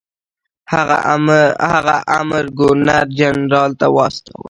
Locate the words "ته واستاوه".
3.79-4.39